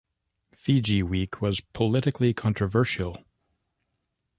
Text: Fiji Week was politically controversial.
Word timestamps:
Fiji 0.55 1.03
Week 1.03 1.43
was 1.43 1.61
politically 1.61 2.33
controversial. 2.33 3.23